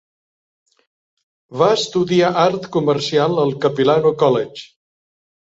Va 1.61 1.67
estudiar 1.73 2.33
art 2.45 2.65
comercial 2.77 3.39
al 3.43 3.55
Capilano 3.67 4.17
College. 4.25 4.69